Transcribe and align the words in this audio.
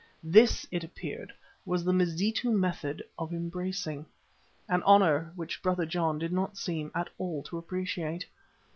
This, 0.23 0.65
it 0.71 0.83
appeared, 0.83 1.31
was 1.63 1.83
the 1.85 1.93
Mazitu 1.93 2.49
method 2.49 3.03
of 3.19 3.31
embracing, 3.33 4.07
an 4.67 4.81
honour 4.81 5.31
which 5.35 5.61
Brother 5.61 5.85
John 5.85 6.17
did 6.17 6.33
not 6.33 6.57
seem 6.57 6.89
at 6.95 7.09
all 7.19 7.43
to 7.43 7.59
appreciate. 7.59 8.25